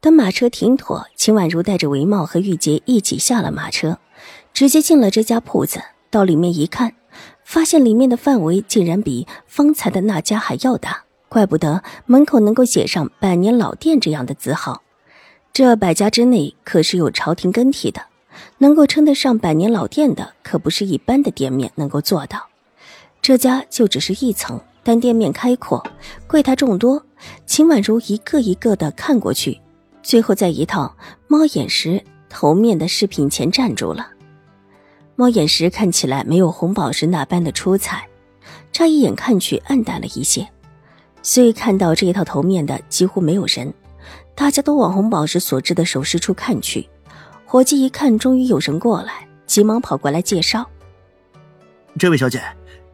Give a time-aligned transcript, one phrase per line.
[0.00, 3.98] 等马车停妥，秦婉如带着韦茂和玉洁一起下了马车，
[4.52, 5.82] 直接进了这家铺子。
[6.08, 6.94] 到里面一看，
[7.42, 14.82] 发现里面的范围竟然比方才的那家还要大，怪不得门口能够写上“百年老店”这样的字号。
[15.52, 18.02] 这百家之内可是有朝廷更替的，
[18.58, 22.46] 能够称得上百年老店的，可不是一般的店面能够做到。
[23.20, 25.84] 这家就只是一层，但店面开阔，
[26.28, 27.04] 柜台众多。
[27.46, 29.60] 秦婉如一个一个的看过去。
[30.02, 34.08] 最后，在一套猫眼石头面的饰品前站住了。
[35.16, 38.06] 猫眼石看起来没有红宝石那般的出彩，
[38.70, 40.48] 乍一眼看去暗淡了一些。
[41.22, 43.74] 所以看到这一套头面的几乎没有人，
[44.34, 46.88] 大家都往红宝石所制的首饰处看去。
[47.44, 50.64] 伙计一看，终于有人过来，急忙跑过来介绍
[51.98, 52.40] ：“这位小姐，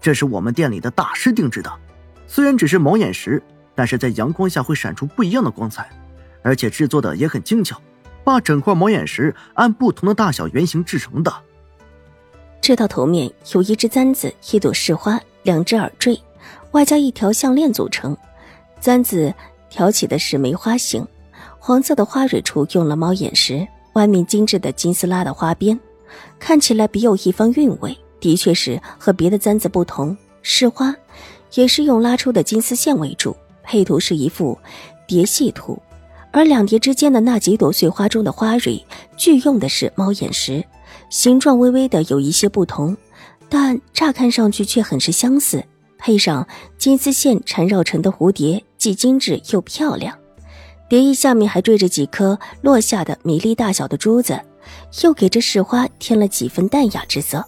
[0.00, 1.70] 这是我们店里的大师定制的，
[2.26, 3.42] 虽然只是猫眼石，
[3.74, 5.88] 但是在阳光下会闪出不一样的光彩。”
[6.44, 7.80] 而且制作的也很精巧，
[8.22, 11.34] 把整块猫眼石按不同的大小圆形制成的。
[12.60, 16.20] 这套头面有一只簪子、一朵市花、两只耳坠，
[16.72, 18.16] 外加一条项链组成。
[18.80, 19.32] 簪子
[19.70, 21.06] 挑起的是梅花形，
[21.58, 25.80] 黄色的花蕊处用了猫眼石，外面精致的金丝拉的花边，
[26.38, 27.96] 看起来别有一番韵味。
[28.20, 30.94] 的确是和别的簪子不同，市花
[31.54, 34.58] 也是用拉出的金丝线为主，配图是一幅
[35.06, 35.78] 蝶戏图。
[36.34, 38.84] 而两叠之间的那几朵碎花中的花蕊，
[39.16, 40.64] 俱用的是猫眼石，
[41.08, 42.96] 形状微微的有一些不同，
[43.48, 45.64] 但乍看上去却很是相似。
[45.96, 46.44] 配上
[46.76, 50.18] 金丝线缠绕成的蝴蝶，既精致又漂亮。
[50.88, 54.40] 蝶衣下面还缀着几颗落下的米粒大小的珠子，
[55.04, 57.44] 又给这饰花添了几分淡雅之色。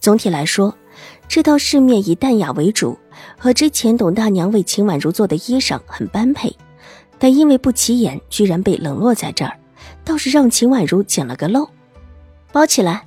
[0.00, 0.76] 总体来说，
[1.28, 2.98] 这套饰面以淡雅为主，
[3.38, 6.52] 和之前董大娘为秦婉如做的衣裳很般配。
[7.20, 9.56] 但因为不起眼，居然被冷落在这儿，
[10.04, 11.68] 倒是让秦婉如捡了个漏。
[12.50, 13.06] 包起来，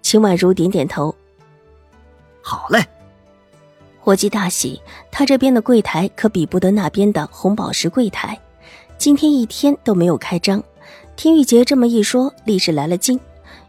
[0.00, 1.14] 秦婉如点点头。
[2.40, 2.86] 好嘞。
[4.00, 8.40] 伙计大喜，他这边的柜台可比不得那边的红宝石柜台，
[8.96, 10.62] 今天一天都没有开张。
[11.14, 13.18] 听玉洁这么一说，立时来了劲，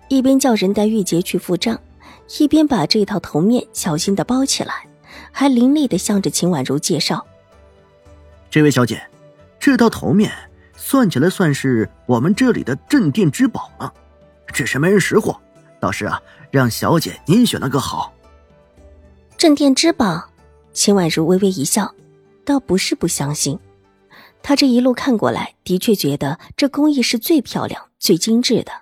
[0.08, 1.80] 一边叫人带玉洁去付账，
[2.40, 4.88] 一边把这套头面小心的包起来，
[5.32, 7.24] 还凌厉的向着秦婉如介绍
[8.50, 9.02] ：“这位小姐。”
[9.66, 10.30] 这道头面
[10.76, 13.94] 算起来算是我们这里的镇店之宝了，
[14.48, 15.40] 只是没人识货，
[15.80, 18.14] 倒是啊，让小姐您选了个好。
[19.38, 20.30] 镇店之宝，
[20.74, 21.96] 秦婉如微微一笑，
[22.44, 23.58] 倒不是不相信。
[24.42, 28.74] 她这一路看过来，的确觉得这工艺是最漂亮、最精致的。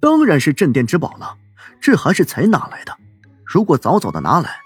[0.00, 1.36] 当然是镇店之宝了，
[1.80, 2.92] 这还是才拿来的。
[3.44, 4.56] 如果早早的拿来，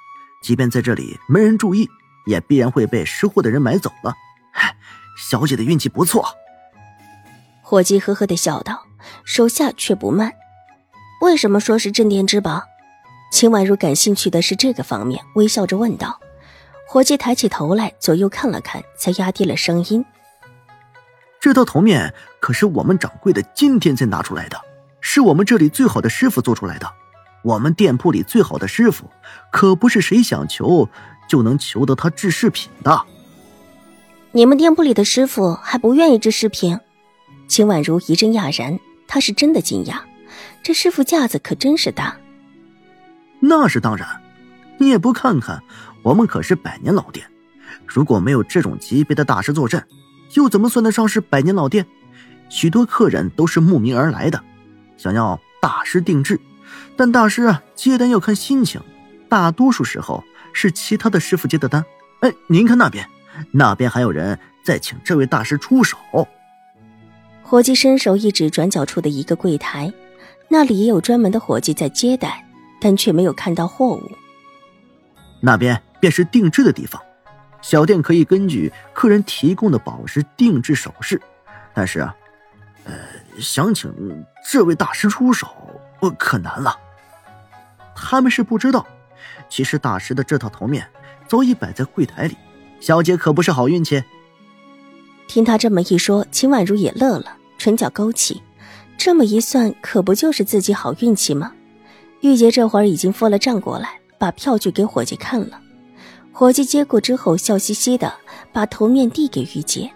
[0.43, 1.87] 即便在这里没人注意，
[2.27, 4.15] 也必然会被识货的人买走了。
[5.19, 6.25] 小姐的运气不错，
[7.61, 8.85] 伙计呵呵的笑道，
[9.25, 10.33] 手下却不慢。
[11.21, 12.63] 为什么说是镇店之宝？
[13.33, 16.21] 秦婉如感兴趣的是这个方面，微笑着问道。
[16.87, 20.05] 伙计抬起头来，左右看了看，才压低了声音
[21.41, 24.57] ：“这套头面可是我们掌柜的今天才拿出来的，
[25.01, 26.89] 是我们这里最好的师傅做出来的。
[27.43, 29.11] 我们店铺里最好的师傅，
[29.51, 30.89] 可不是谁想求
[31.29, 33.05] 就能求得他制饰品的。”
[34.33, 36.79] 你们店铺里的师傅还不愿意制饰品？
[37.47, 40.01] 秦婉如一阵讶然，她是真的惊讶，
[40.63, 42.15] 这师傅架子可真是大。
[43.41, 44.07] 那是当然，
[44.77, 45.63] 你也不看看，
[46.03, 47.27] 我们可是百年老店，
[47.87, 49.83] 如果没有这种级别的大师坐镇，
[50.35, 51.87] 又怎么算得上是百年老店？
[52.51, 54.45] 许多客人都是慕名而来的，
[54.99, 56.39] 想要大师定制，
[56.97, 58.79] 但大师啊接单要看心情，
[59.27, 61.83] 大多数时候是其他的师傅接的单。
[62.21, 63.09] 哎，您看那边。
[63.51, 65.97] 那边还有人在请这位大师出手。
[67.43, 69.93] 伙计伸手一指转角处的一个柜台，
[70.49, 72.45] 那里也有专门的伙计在接待，
[72.81, 74.11] 但却没有看到货物。
[75.41, 77.01] 那边便是定制的地方，
[77.63, 81.21] 小店可以根据客人提供的宝石定制首饰，
[81.73, 82.15] 但是啊，
[82.85, 82.93] 呃，
[83.41, 83.91] 想请
[84.51, 85.49] 这位大师出手，
[86.19, 86.77] 可难了。
[87.95, 88.87] 他们是不知道，
[89.49, 90.87] 其实大师的这套头面
[91.27, 92.37] 早已摆在柜台里。
[92.81, 94.03] 小姐可不是好运气。
[95.27, 98.43] 听他这么一说，秦婉如也乐了，唇角勾起，
[98.97, 101.53] 这么一算，可不就是自己好运气吗？
[102.21, 105.61] 玉洁这会儿已经付了账过来，把票据给伙计看了。
[106.33, 108.13] 伙计接过之后，笑嘻嘻的
[108.53, 109.91] 把头面递给玉洁。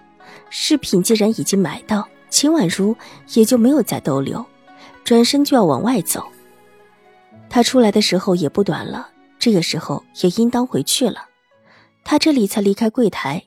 [0.51, 2.95] 饰品既然已经买到，秦婉如
[3.33, 4.45] 也就没有再逗留，
[5.03, 6.25] 转身就要往外走。
[7.49, 9.09] 他出来的时候也不短了，
[9.39, 11.27] 这个时候也应当回去了。
[12.05, 13.47] 他这里才离开柜台，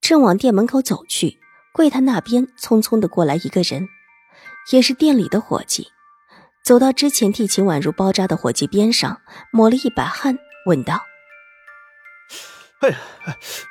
[0.00, 1.38] 正往店门口走去，
[1.72, 3.88] 柜台那边匆匆的过来一个人。
[4.70, 5.88] 也是店里的伙计，
[6.64, 11.02] 走到之前替秦婉如包扎的伙计边上，抹了一把汗，问道
[12.80, 12.98] ：“哎呀，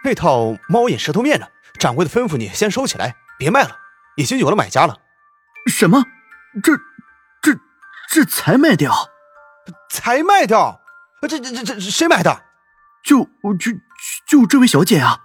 [0.03, 1.47] 那套猫眼蛇头面呢？
[1.79, 3.77] 掌柜的吩咐你先收起来，别卖了，
[4.17, 4.99] 已经有了买家了。
[5.71, 6.03] ”“什么？
[6.61, 6.75] 这、
[7.41, 7.57] 这、
[8.09, 8.93] 这才卖掉？
[9.89, 10.81] 才卖掉？
[11.21, 12.43] 这、这、这、这谁买的？
[13.03, 13.71] 就、就、
[14.27, 15.19] 就这位小姐啊！”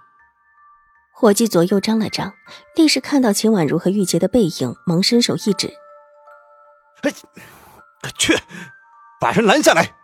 [1.13, 2.33] 伙计左右张了张，
[2.75, 5.73] 立时看到秦婉如和玉洁的背影，忙伸手一指
[7.01, 7.11] ：“哎，
[8.17, 8.37] 去，
[9.19, 9.95] 把人拦下来！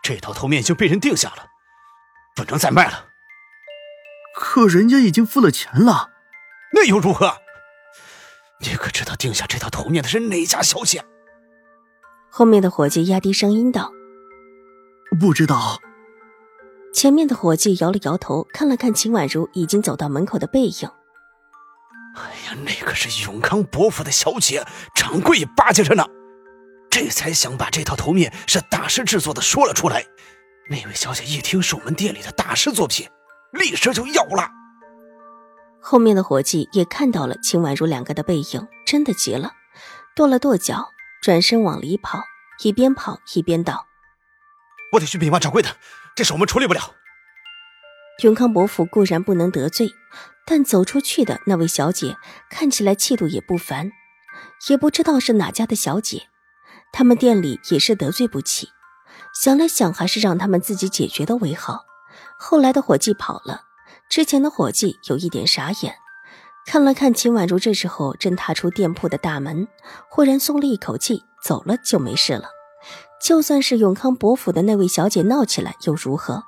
[0.00, 1.46] 这套头面已经被人定下了，
[2.36, 3.06] 不能再卖了。
[4.36, 6.10] 可人家已经付了钱了，
[6.72, 7.38] 那又如何？
[8.60, 11.04] 你可知道定下这套头面的是哪家小姐？”
[12.30, 13.92] 后面的伙计压低声音道
[15.18, 15.80] ：“不知道。”
[16.92, 20.88] 前面的伙计摇了摇头，看了看秦婉如已经走到门口的背影。
[22.14, 26.06] 哎呀，那可是永康伯府的小姐，掌柜也巴结着呢，
[26.90, 30.04] 这才想把这套头面是大师制作的说了出来。
[30.68, 33.08] 那位小姐一听是我们店里的大师作品，
[33.52, 34.50] 立时就要了。
[35.80, 39.52] 后面的伙计也看到了秦婉如两个的背影，真的急了，
[40.14, 40.90] 跺了跺脚，
[41.22, 42.22] 转身往里跑，
[42.62, 43.86] 一边跑一边道
[44.92, 45.76] ：“我得去禀报掌柜的。”
[46.14, 46.94] 这事我们处理不了。
[48.22, 49.90] 永康伯府固然不能得罪，
[50.46, 52.16] 但走出去的那位小姐
[52.50, 53.90] 看起来气度也不凡，
[54.68, 56.28] 也不知道是哪家的小姐，
[56.92, 58.68] 他们店里也是得罪不起。
[59.34, 61.86] 想了想，还是让他们自己解决的为好。
[62.38, 63.62] 后来的伙计跑了，
[64.10, 65.96] 之前的伙计有一点傻眼，
[66.66, 69.66] 看了看秦婉如，这时候正踏出店铺的大门，
[70.10, 72.50] 忽然松了一口气，走了就没事了。
[73.24, 76.42] 就算是永康伯府的那位小姐闹起来又如何？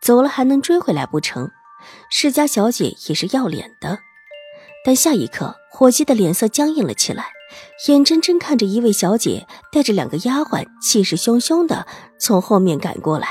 [0.00, 1.50] 走了还能追回来不成？
[2.10, 3.98] 世家小姐也是要脸的。
[4.84, 7.26] 但下一刻，伙计的脸色僵硬了起来，
[7.88, 11.86] 眼睁睁看着一位小姐带着两个丫鬟，气势汹汹的
[12.18, 13.26] 从后面赶过来，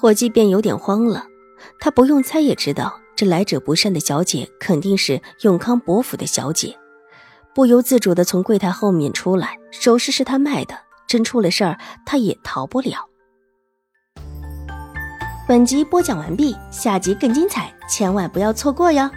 [0.00, 1.26] 伙计便有点慌了。
[1.80, 6.78] 他不用猜也知道，这来者不善的小姐肯定是永康伯府的小姐，
[7.54, 10.87] 不由自主的从柜台后面出来，首饰是他卖的。
[11.08, 11.76] 真出了事儿，
[12.06, 13.08] 他也逃不了。
[15.48, 19.10] 本集播讲完毕，下集更精彩，千万不要错过哟。